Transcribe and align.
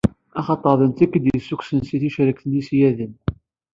Axaṭer 0.39 0.73
d 0.79 0.81
netta 0.89 1.03
i 1.03 1.07
k-id-issukksen 1.11 1.79
si 1.87 1.97
tcerket 2.01 2.45
n 2.49 2.55
yiseyyaden. 2.55 3.13